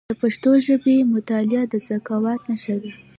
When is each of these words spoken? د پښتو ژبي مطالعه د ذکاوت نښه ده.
د 0.09 0.13
پښتو 0.21 0.51
ژبي 0.65 0.95
مطالعه 1.13 1.63
د 1.71 1.73
ذکاوت 1.87 2.41
نښه 2.49 2.75
ده. 2.81 2.91